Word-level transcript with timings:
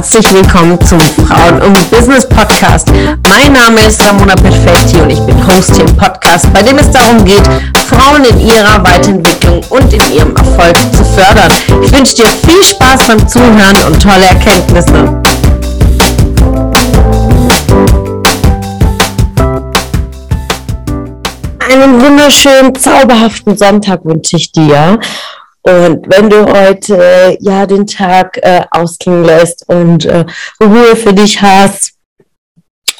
herzlich 0.00 0.32
willkommen 0.32 0.80
zum 0.80 0.98
Frauen 0.98 1.60
und 1.60 1.90
Business 1.90 2.26
Podcast. 2.26 2.88
Mein 3.28 3.52
Name 3.52 3.86
ist 3.86 4.02
Ramona 4.02 4.34
Perfetti 4.34 4.96
und 4.96 5.10
ich 5.10 5.20
bin 5.20 5.46
Host 5.46 5.76
hier 5.76 5.84
im 5.84 5.94
Podcast, 5.94 6.50
bei 6.54 6.62
dem 6.62 6.78
es 6.78 6.90
darum 6.90 7.22
geht, 7.22 7.42
Frauen 7.86 8.24
in 8.24 8.40
ihrer 8.40 8.82
Weiterentwicklung 8.82 9.62
und 9.68 9.92
in 9.92 10.00
ihrem 10.14 10.34
Erfolg 10.34 10.74
zu 10.96 11.04
fördern. 11.04 11.52
Ich 11.84 11.92
wünsche 11.92 12.14
dir 12.14 12.28
viel 12.28 12.62
Spaß 12.62 13.08
beim 13.08 13.28
Zuhören 13.28 13.76
und 13.88 14.02
tolle 14.02 14.24
Erkenntnisse. 14.24 15.20
Einen 21.70 22.00
wunderschönen, 22.00 22.74
zauberhaften 22.74 23.54
Sonntag 23.54 24.02
wünsche 24.04 24.38
ich 24.38 24.50
dir. 24.50 24.98
Und 25.62 26.06
wenn 26.08 26.30
du 26.30 26.46
heute 26.46 27.36
ja 27.40 27.66
den 27.66 27.86
Tag 27.86 28.38
äh, 28.42 28.62
ausklingen 28.70 29.24
lässt 29.24 29.68
und 29.68 30.06
äh, 30.06 30.24
Ruhe 30.62 30.96
für 30.96 31.12
dich 31.12 31.42
hast 31.42 31.92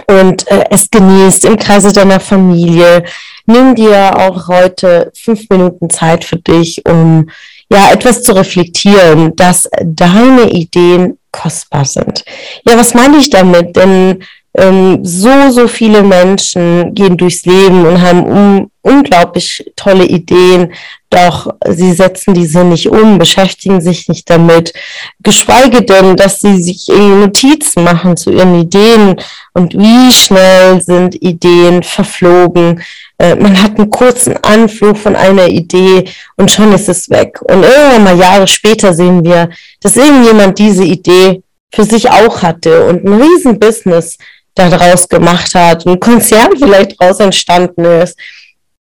und 0.06 0.46
äh, 0.48 0.64
es 0.70 0.90
genießt 0.90 1.46
im 1.46 1.56
Kreise 1.56 1.92
deiner 1.92 2.20
Familie, 2.20 3.04
nimm 3.46 3.74
dir 3.74 4.18
auch 4.18 4.48
heute 4.48 5.10
fünf 5.14 5.48
Minuten 5.48 5.88
Zeit 5.88 6.24
für 6.24 6.36
dich, 6.36 6.84
um 6.86 7.30
ja 7.70 7.92
etwas 7.92 8.22
zu 8.22 8.32
reflektieren, 8.32 9.34
dass 9.36 9.68
deine 9.82 10.50
Ideen 10.50 11.18
kostbar 11.32 11.84
sind. 11.84 12.24
Ja, 12.66 12.76
was 12.76 12.94
meine 12.94 13.18
ich 13.18 13.30
damit? 13.30 13.76
Denn 13.76 14.22
ähm, 14.56 15.04
so, 15.04 15.50
so 15.50 15.68
viele 15.68 16.02
Menschen 16.02 16.94
gehen 16.94 17.16
durchs 17.16 17.44
Leben 17.44 17.86
und 17.86 18.00
haben 18.00 18.24
um, 18.24 18.70
unglaublich 18.82 19.70
tolle 19.76 20.04
Ideen, 20.04 20.72
doch 21.10 21.52
sie 21.68 21.92
setzen 21.92 22.34
diese 22.34 22.64
nicht 22.64 22.88
um, 22.88 23.18
beschäftigen 23.18 23.80
sich 23.80 24.08
nicht 24.08 24.28
damit, 24.30 24.72
geschweige 25.22 25.82
denn, 25.82 26.16
dass 26.16 26.40
sie 26.40 26.60
sich 26.62 26.86
Notizen 26.88 27.84
machen 27.84 28.16
zu 28.16 28.30
ihren 28.30 28.60
Ideen 28.60 29.20
und 29.52 29.74
wie 29.74 30.12
schnell 30.12 30.80
sind 30.80 31.20
Ideen 31.20 31.82
verflogen. 31.82 32.82
Äh, 33.18 33.36
man 33.36 33.60
hat 33.62 33.76
einen 33.76 33.90
kurzen 33.90 34.36
Anflug 34.42 34.96
von 34.96 35.14
einer 35.14 35.48
Idee 35.48 36.04
und 36.36 36.50
schon 36.50 36.72
ist 36.72 36.88
es 36.88 37.10
weg. 37.10 37.40
Und 37.42 37.62
irgendwann 37.64 38.04
mal 38.04 38.18
Jahre 38.18 38.46
später 38.46 38.94
sehen 38.94 39.24
wir, 39.24 39.50
dass 39.80 39.96
irgendjemand 39.96 40.58
diese 40.58 40.84
Idee 40.84 41.42
für 41.72 41.84
sich 41.84 42.10
auch 42.10 42.42
hatte 42.42 42.86
und 42.86 43.04
ein 43.04 43.20
Riesenbusiness 43.20 44.16
daraus 44.54 45.08
gemacht 45.08 45.54
hat, 45.54 45.86
ein 45.86 46.00
Konzern 46.00 46.50
vielleicht 46.58 47.00
daraus 47.00 47.20
entstanden 47.20 47.84
ist. 47.84 48.18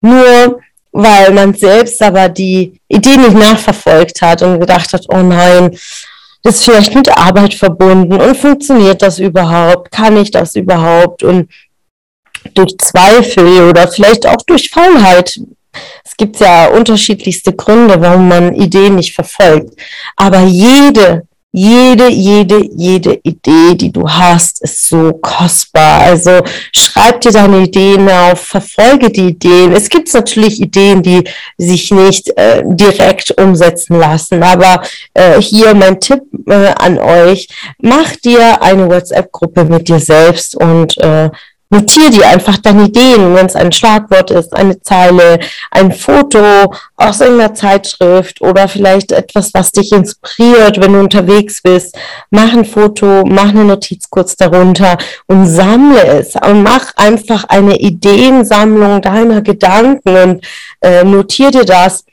Nur 0.00 0.61
weil 0.92 1.33
man 1.33 1.53
selbst 1.53 2.00
aber 2.03 2.28
die 2.28 2.81
Idee 2.89 3.17
nicht 3.19 3.34
nachverfolgt 3.34 4.23
hat 4.23 4.42
und 4.42 4.61
gedacht 4.61 4.92
hat, 4.92 5.05
oh 5.08 5.23
nein, 5.23 5.77
das 6.42 6.56
ist 6.56 6.64
vielleicht 6.64 6.95
mit 6.95 7.08
Arbeit 7.11 7.55
verbunden 7.55 8.20
und 8.20 8.36
funktioniert 8.36 9.03
das 9.03 9.19
überhaupt? 9.19 9.91
Kann 9.91 10.17
ich 10.17 10.31
das 10.31 10.55
überhaupt? 10.55 11.23
Und 11.23 11.50
durch 12.55 12.78
Zweifel 12.78 13.69
oder 13.69 13.89
vielleicht 13.89 14.27
auch 14.27 14.41
durch 14.47 14.70
Faulheit. 14.70 15.39
Es 16.05 16.17
gibt 16.17 16.41
ja 16.41 16.69
unterschiedlichste 16.69 17.53
Gründe, 17.53 18.01
warum 18.01 18.28
man 18.28 18.55
Ideen 18.55 18.95
nicht 18.95 19.14
verfolgt. 19.14 19.78
Aber 20.17 20.41
jede 20.41 21.27
jede, 21.57 22.11
jede, 22.11 22.69
jede 22.77 23.19
Idee, 23.23 23.75
die 23.75 23.91
du 23.91 24.07
hast, 24.07 24.61
ist 24.61 24.91
so 24.91 25.15
kostbar. 25.23 26.03
Also 26.03 26.43
schreib 26.71 27.23
dir 27.23 27.33
deine 27.33 27.63
Ideen 27.63 28.11
auf, 28.11 28.41
verfolge 28.41 29.09
die 29.09 29.29
Ideen. 29.29 29.73
Es 29.73 29.89
gibt 29.89 30.13
natürlich 30.13 30.61
Ideen, 30.61 31.03
die 31.03 31.25
sich 31.57 31.91
nicht 31.91 32.29
äh, 32.37 32.63
direkt 32.63 33.41
umsetzen 33.41 33.98
lassen. 33.98 34.43
Aber 34.43 34.83
äh, 35.15 35.41
hier 35.41 35.75
mein 35.75 35.98
Tipp 35.98 36.21
äh, 36.47 36.75
an 36.77 36.98
euch, 36.98 37.48
mach 37.81 38.15
dir 38.17 38.61
eine 38.61 38.91
WhatsApp-Gruppe 38.91 39.65
mit 39.65 39.89
dir 39.89 39.98
selbst 39.98 40.57
und 40.57 40.98
äh, 40.98 41.30
Notier 41.69 42.11
dir 42.11 42.29
einfach 42.29 42.59
deine 42.59 42.85
Ideen, 42.85 43.35
wenn 43.35 43.47
es 43.47 43.57
ein 43.57 43.73
Schlagwort 43.73 44.31
ist, 44.31 44.55
eine 44.55 44.81
Zeile, 44.83 45.41
ein 45.73 45.91
Foto 45.91 46.73
aus 46.97 47.21
irgendeiner 47.21 47.55
Zeitschrift 47.55 48.41
oder 48.41 48.69
vielleicht 48.69 49.11
etwas, 49.11 49.53
was 49.53 49.73
dich 49.73 49.91
inspiriert, 49.91 50.81
wenn 50.81 50.93
du 50.93 51.01
unterwegs 51.01 51.61
bist. 51.63 51.99
Mach 52.31 52.53
ein 52.53 52.65
Foto, 52.65 53.25
mach 53.27 53.49
eine 53.49 53.65
Notiz 53.65 54.09
kurz 54.09 54.37
darunter 54.37 54.97
und 55.27 55.47
sammle 55.47 56.07
es 56.07 56.37
und 56.37 56.63
mach 56.63 56.95
einfach 56.97 57.45
eine 57.49 57.77
Ideensammlung 57.79 59.03
deiner 59.03 59.43
Gedanken 59.43 60.17
und 60.17 60.47
äh, 60.83 61.03
notier 61.03 61.51
dir 61.51 61.65
das 61.65 62.05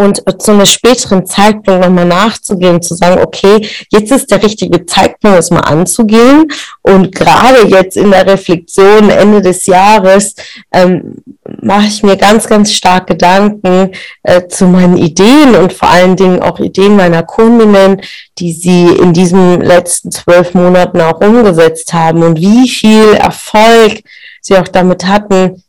und 0.00 0.22
zu 0.40 0.52
einem 0.52 0.64
späteren 0.64 1.26
Zeitpunkt 1.26 1.84
nochmal 1.84 2.04
nachzugehen, 2.04 2.80
zu 2.80 2.94
sagen, 2.94 3.20
okay, 3.20 3.68
jetzt 3.90 4.12
ist 4.12 4.30
der 4.30 4.40
richtige 4.42 4.86
Zeitpunkt, 4.86 5.36
es 5.36 5.50
mal 5.50 5.60
anzugehen. 5.60 6.46
Und 6.82 7.12
gerade 7.12 7.66
jetzt 7.66 7.96
in 7.96 8.12
der 8.12 8.24
Reflexion 8.24 9.10
Ende 9.10 9.42
des 9.42 9.66
Jahres 9.66 10.36
ähm, 10.72 11.16
mache 11.60 11.88
ich 11.88 12.04
mir 12.04 12.16
ganz, 12.16 12.46
ganz 12.46 12.72
stark 12.72 13.08
Gedanken 13.08 13.90
äh, 14.22 14.46
zu 14.46 14.66
meinen 14.66 14.96
Ideen 14.96 15.56
und 15.56 15.72
vor 15.72 15.90
allen 15.90 16.14
Dingen 16.14 16.42
auch 16.42 16.60
Ideen 16.60 16.94
meiner 16.94 17.24
Kundinnen, 17.24 18.00
die 18.38 18.52
sie 18.52 18.86
in 18.86 19.12
diesen 19.12 19.60
letzten 19.60 20.12
zwölf 20.12 20.54
Monaten 20.54 21.00
auch 21.00 21.20
umgesetzt 21.20 21.92
haben 21.92 22.22
und 22.22 22.38
wie 22.38 22.68
viel 22.68 23.14
Erfolg 23.14 24.04
sie 24.42 24.56
auch 24.56 24.68
damit 24.68 25.06
hatten, 25.06 25.64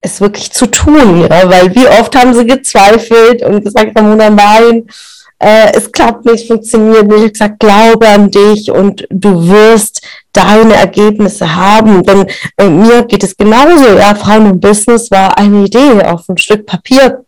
es 0.00 0.20
wirklich 0.20 0.50
zu 0.52 0.66
tun, 0.66 1.22
ja? 1.22 1.48
weil 1.48 1.74
wie 1.74 1.86
oft 1.86 2.14
haben 2.16 2.34
sie 2.34 2.46
gezweifelt 2.46 3.42
und 3.42 3.64
gesagt, 3.64 3.96
Ramona, 3.98 4.30
nein, 4.30 4.86
äh, 5.38 5.72
es 5.74 5.90
klappt 5.90 6.26
nicht, 6.26 6.46
funktioniert 6.46 7.06
nicht. 7.06 7.24
Ich 7.24 7.32
gesagt, 7.32 7.60
glaube 7.60 8.06
an 8.06 8.30
dich 8.30 8.70
und 8.70 9.06
du 9.10 9.48
wirst 9.48 10.02
deine 10.32 10.74
Ergebnisse 10.74 11.54
haben. 11.56 12.02
Denn 12.02 12.26
äh, 12.58 12.68
mir 12.68 13.04
geht 13.04 13.24
es 13.24 13.36
genauso. 13.36 13.96
Ja, 13.96 14.14
Frauen 14.14 14.50
im 14.50 14.60
Business 14.60 15.10
war 15.10 15.38
eine 15.38 15.64
Idee 15.64 16.02
auf 16.04 16.28
ein 16.28 16.36
Stück 16.36 16.66
Papier 16.66 17.24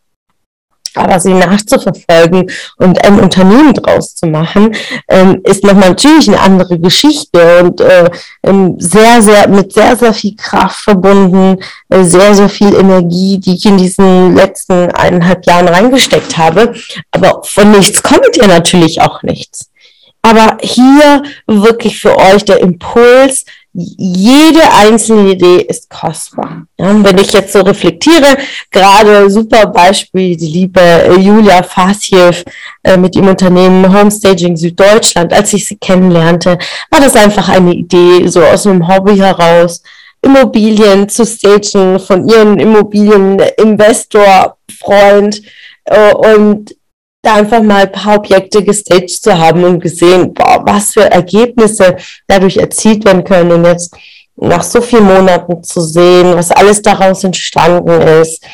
aber 0.96 1.20
sie 1.20 1.34
nachzuverfolgen 1.34 2.50
und 2.76 3.04
ein 3.04 3.20
Unternehmen 3.20 3.74
draus 3.74 4.14
zu 4.14 4.26
machen, 4.26 4.74
ähm, 5.08 5.40
ist 5.44 5.64
nochmal 5.64 5.90
natürlich 5.90 6.28
eine 6.28 6.40
andere 6.40 6.78
Geschichte 6.78 7.64
und 7.64 7.80
äh, 7.80 8.10
ähm, 8.42 8.76
sehr, 8.78 9.22
sehr, 9.22 9.48
mit 9.48 9.72
sehr, 9.72 9.96
sehr 9.96 10.12
viel 10.12 10.36
Kraft 10.36 10.80
verbunden, 10.80 11.58
äh, 11.88 12.04
sehr, 12.04 12.34
sehr 12.34 12.48
viel 12.48 12.74
Energie, 12.74 13.38
die 13.38 13.54
ich 13.54 13.66
in 13.66 13.78
diesen 13.78 14.34
letzten 14.34 14.90
eineinhalb 14.92 15.46
Jahren 15.46 15.68
reingesteckt 15.68 16.36
habe. 16.38 16.74
Aber 17.10 17.42
von 17.44 17.70
nichts 17.70 18.02
kommt 18.02 18.36
ja 18.36 18.46
natürlich 18.46 19.00
auch 19.00 19.22
nichts. 19.22 19.68
Aber 20.22 20.58
hier 20.60 21.24
wirklich 21.46 22.00
für 22.00 22.16
euch 22.16 22.44
der 22.44 22.60
Impuls, 22.60 23.44
jede 23.74 24.60
einzelne 24.70 25.32
Idee 25.32 25.62
ist 25.62 25.88
kostbar. 25.88 26.66
Ja, 26.78 27.02
wenn 27.02 27.18
ich 27.18 27.32
jetzt 27.32 27.54
so 27.54 27.60
reflektiere, 27.60 28.36
gerade 28.70 29.30
super 29.30 29.66
Beispiel, 29.66 30.36
die 30.36 30.48
liebe 30.48 30.80
äh, 30.80 31.18
Julia 31.18 31.62
Fasjew 31.62 32.32
äh, 32.82 32.98
mit 32.98 33.16
ihrem 33.16 33.28
Unternehmen 33.28 33.92
Homestaging 33.92 34.56
Süddeutschland, 34.56 35.32
als 35.32 35.54
ich 35.54 35.66
sie 35.66 35.76
kennenlernte, 35.76 36.58
war 36.90 37.00
das 37.00 37.16
einfach 37.16 37.48
eine 37.48 37.72
Idee, 37.72 38.28
so 38.28 38.42
aus 38.42 38.66
einem 38.66 38.86
Hobby 38.86 39.16
heraus, 39.16 39.82
Immobilien 40.20 41.08
zu 41.08 41.24
stagen 41.24 41.98
von 41.98 42.28
ihrem 42.28 42.58
Immobilieninvestor, 42.58 44.56
Freund 44.78 45.42
äh, 45.86 46.12
und 46.12 46.74
da 47.22 47.36
einfach 47.36 47.62
mal 47.62 47.84
ein 47.84 47.92
paar 47.92 48.16
Objekte 48.16 48.64
gestaged 48.64 49.22
zu 49.22 49.38
haben 49.38 49.62
und 49.64 49.80
gesehen, 49.80 50.34
boah, 50.34 50.62
was 50.66 50.92
für 50.92 51.10
Ergebnisse 51.10 51.96
dadurch 52.26 52.56
erzielt 52.56 53.04
werden 53.04 53.22
können. 53.22 53.52
Und 53.52 53.64
jetzt 53.64 53.94
nach 54.36 54.62
so 54.64 54.80
vielen 54.80 55.04
Monaten 55.04 55.62
zu 55.62 55.80
sehen, 55.80 56.34
was 56.34 56.50
alles 56.50 56.82
daraus 56.82 57.22
entstanden 57.22 58.00
ist, 58.00 58.44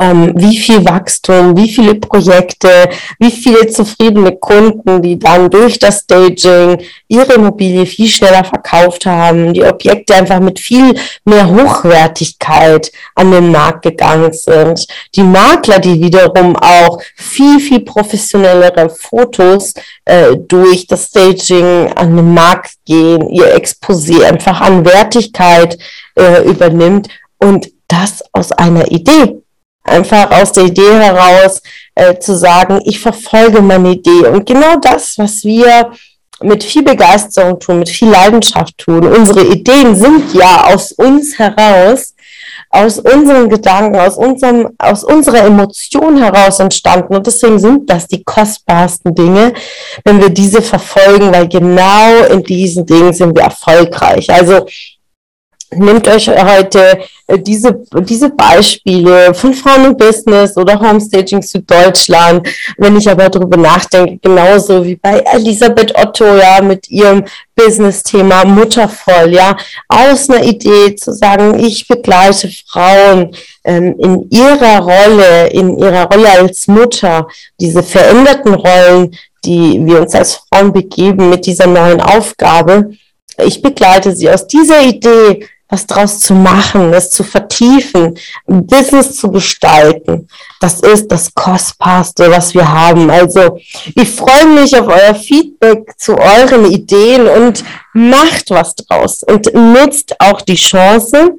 ähm, 0.00 0.32
wie 0.36 0.56
viel 0.56 0.84
Wachstum, 0.84 1.56
wie 1.56 1.68
viele 1.68 1.94
Projekte, 1.94 2.88
wie 3.18 3.30
viele 3.30 3.66
zufriedene 3.66 4.36
Kunden, 4.36 5.02
die 5.02 5.18
dann 5.18 5.50
durch 5.50 5.78
das 5.78 6.00
Staging 6.00 6.82
ihre 7.08 7.34
Immobilie 7.34 7.86
viel 7.86 8.08
schneller 8.08 8.44
verkauft 8.44 9.06
haben, 9.06 9.52
die 9.52 9.64
Objekte 9.64 10.14
einfach 10.14 10.40
mit 10.40 10.58
viel 10.58 10.94
mehr 11.24 11.48
Hochwertigkeit 11.48 12.90
an 13.14 13.30
den 13.30 13.50
Markt 13.50 13.82
gegangen 13.82 14.32
sind, 14.32 14.86
die 15.14 15.22
Makler, 15.22 15.78
die 15.78 16.00
wiederum 16.00 16.56
auch 16.56 17.00
viel, 17.16 17.60
viel 17.60 17.80
professionellere 17.80 18.88
Fotos 18.90 19.74
äh, 20.04 20.36
durch 20.36 20.86
das 20.86 21.06
Staging 21.06 21.92
an 21.94 22.16
den 22.16 22.34
Markt 22.34 22.72
gehen, 22.84 23.28
ihr 23.30 23.56
Exposé 23.56 24.24
einfach 24.24 24.60
an 24.60 24.84
Wertigkeit 24.84 25.78
äh, 26.16 26.42
übernimmt 26.44 27.08
und 27.38 27.70
das 27.88 28.22
aus 28.32 28.52
einer 28.52 28.90
Idee 28.90 29.42
einfach 29.84 30.30
aus 30.30 30.52
der 30.52 30.64
Idee 30.64 30.94
heraus 30.94 31.62
äh, 31.94 32.18
zu 32.18 32.36
sagen, 32.36 32.80
ich 32.84 33.00
verfolge 33.00 33.60
meine 33.60 33.92
Idee. 33.92 34.26
Und 34.28 34.46
genau 34.46 34.76
das, 34.76 35.18
was 35.18 35.44
wir 35.44 35.92
mit 36.40 36.64
viel 36.64 36.82
Begeisterung 36.82 37.58
tun, 37.60 37.80
mit 37.80 37.88
viel 37.88 38.08
Leidenschaft 38.08 38.76
tun. 38.78 39.06
Unsere 39.06 39.44
Ideen 39.44 39.94
sind 39.94 40.34
ja 40.34 40.64
aus 40.72 40.92
uns 40.92 41.38
heraus. 41.38 42.14
aus 42.74 42.98
unseren 42.98 43.50
Gedanken, 43.50 43.98
aus, 44.00 44.16
unserem, 44.16 44.70
aus 44.78 45.04
unserer 45.04 45.44
Emotion 45.44 46.16
heraus 46.16 46.58
entstanden. 46.58 47.14
Und 47.14 47.26
deswegen 47.26 47.58
sind 47.58 47.88
das 47.88 48.08
die 48.08 48.24
kostbarsten 48.24 49.14
Dinge, 49.14 49.52
wenn 50.04 50.20
wir 50.20 50.30
diese 50.30 50.62
verfolgen, 50.62 51.30
weil 51.32 51.48
genau 51.48 52.24
in 52.30 52.42
diesen 52.42 52.86
Dingen 52.86 53.12
sind 53.12 53.36
wir 53.36 53.44
erfolgreich. 53.44 54.28
Also 54.30 54.66
nehmt 55.74 56.08
euch 56.08 56.28
heute 56.28 57.00
äh, 57.26 57.38
diese, 57.38 57.80
diese 58.00 58.30
Beispiele 58.30 59.34
von 59.34 59.54
Frauen 59.54 59.86
im 59.86 59.96
Business 59.96 60.56
oder 60.56 60.78
Homestaging 60.78 61.42
zu 61.42 61.60
Deutschland. 61.60 62.48
Wenn 62.76 62.96
ich 62.96 63.08
aber 63.08 63.28
darüber 63.28 63.56
nachdenke, 63.56 64.18
genauso 64.22 64.84
wie 64.84 64.96
bei 64.96 65.18
Elisabeth 65.32 65.94
Otto, 65.96 66.24
ja, 66.36 66.60
mit 66.62 66.88
ihrem 66.90 67.24
Business-Thema 67.54 68.44
Muttervoll, 68.44 69.34
ja, 69.34 69.56
aus 69.88 70.28
einer 70.28 70.42
Idee 70.44 70.94
zu 70.96 71.12
sagen, 71.12 71.58
ich 71.58 71.86
begleite 71.86 72.48
Frauen 72.68 73.34
ähm, 73.64 73.94
in 73.98 74.30
ihrer 74.30 74.80
Rolle, 74.80 75.48
in 75.48 75.78
ihrer 75.78 76.04
Rolle 76.10 76.30
als 76.30 76.66
Mutter, 76.68 77.28
diese 77.60 77.82
veränderten 77.82 78.54
Rollen, 78.54 79.16
die 79.44 79.80
wir 79.84 80.00
uns 80.00 80.14
als 80.14 80.40
Frauen 80.48 80.72
begeben 80.72 81.30
mit 81.30 81.46
dieser 81.46 81.66
neuen 81.66 82.00
Aufgabe. 82.00 82.92
Ich 83.38 83.62
begleite 83.62 84.14
sie 84.14 84.30
aus 84.30 84.46
dieser 84.46 84.82
Idee 84.82 85.46
was 85.72 85.86
draus 85.86 86.18
zu 86.18 86.34
machen, 86.34 86.92
es 86.92 87.08
zu 87.08 87.24
vertiefen, 87.24 88.18
Business 88.46 89.16
zu 89.16 89.30
gestalten. 89.30 90.28
Das 90.60 90.80
ist 90.80 91.08
das 91.08 91.34
Kostbarste, 91.34 92.30
was 92.30 92.52
wir 92.52 92.70
haben. 92.70 93.08
Also 93.08 93.58
ich 93.94 94.10
freue 94.10 94.48
mich 94.48 94.78
auf 94.78 94.86
euer 94.86 95.14
Feedback 95.14 95.94
zu 95.96 96.18
euren 96.18 96.70
Ideen 96.70 97.26
und 97.26 97.64
macht 97.94 98.50
was 98.50 98.74
draus 98.74 99.22
und 99.22 99.54
nutzt 99.54 100.14
auch 100.20 100.42
die 100.42 100.56
Chance, 100.56 101.38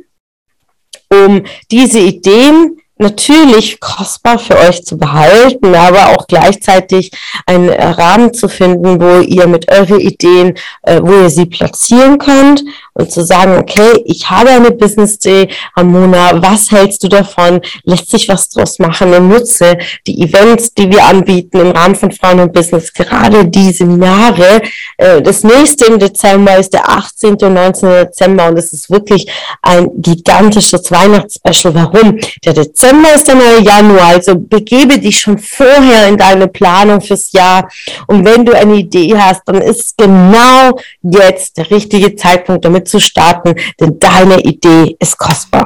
um 1.11 1.43
diese 1.69 1.99
Ideen 1.99 2.79
natürlich 2.97 3.79
kostbar 3.79 4.37
für 4.37 4.57
euch 4.57 4.83
zu 4.85 4.97
behalten, 4.97 5.73
aber 5.73 6.09
auch 6.09 6.27
gleichzeitig 6.27 7.11
einen 7.45 7.69
Rahmen 7.69 8.33
zu 8.33 8.47
finden, 8.47 9.01
wo 9.01 9.21
ihr 9.21 9.47
mit 9.47 9.71
euren 9.71 9.99
Ideen, 9.99 10.55
äh, 10.83 10.99
wo 11.01 11.11
ihr 11.23 11.29
sie 11.29 11.47
platzieren 11.47 12.19
könnt 12.19 12.63
und 12.93 13.11
zu 13.11 13.23
sagen, 13.23 13.57
okay, 13.57 14.03
ich 14.05 14.29
habe 14.29 14.49
eine 14.49 14.71
Business 14.71 15.17
Day, 15.17 15.49
Ramona, 15.75 16.41
was 16.41 16.71
hältst 16.71 17.03
du 17.03 17.07
davon? 17.07 17.61
Lässt 17.83 18.11
sich 18.11 18.29
was 18.29 18.49
draus 18.49 18.77
machen 18.77 19.13
und 19.13 19.27
nutze 19.27 19.77
die 20.05 20.21
Events, 20.21 20.73
die 20.73 20.89
wir 20.91 21.03
anbieten 21.03 21.59
im 21.59 21.71
Rahmen 21.71 21.95
von 21.95 22.11
Frauen 22.11 22.41
und 22.41 22.53
Business, 22.53 22.93
gerade 22.93 23.45
die 23.45 23.71
Seminare. 23.71 24.61
Äh, 24.97 25.21
das 25.21 25.43
nächste 25.43 25.85
im 25.85 25.97
Dezember 25.97 26.57
ist 26.57 26.73
der 26.73 26.87
18. 26.87 27.33
und 27.33 27.53
19. 27.53 27.89
Dezember 27.89 28.47
und 28.47 28.57
es 28.59 28.71
ist 28.71 28.91
wirklich 28.91 29.27
ein 29.63 29.89
gigantisches 29.95 30.91
Weihnachtsspecial. 30.91 31.73
Warum? 31.73 32.19
Der 32.45 32.53
Dezember 32.53 32.82
ist 33.15 33.27
der 33.27 33.35
neue 33.35 33.61
Januar, 33.61 34.07
also 34.07 34.35
begebe 34.35 34.99
dich 34.99 35.19
schon 35.19 35.37
vorher 35.37 36.07
in 36.07 36.17
deine 36.17 36.47
Planung 36.47 36.99
fürs 36.99 37.31
Jahr. 37.31 37.69
Und 38.07 38.25
wenn 38.25 38.45
du 38.45 38.53
eine 38.53 38.75
Idee 38.75 39.15
hast, 39.17 39.43
dann 39.45 39.61
ist 39.61 39.97
genau 39.97 40.77
jetzt 41.01 41.57
der 41.57 41.71
richtige 41.71 42.15
Zeitpunkt, 42.15 42.65
damit 42.65 42.87
zu 42.89 42.99
starten, 42.99 43.55
denn 43.79 43.99
deine 43.99 44.39
Idee 44.41 44.95
ist 44.99 45.17
kostbar. 45.17 45.65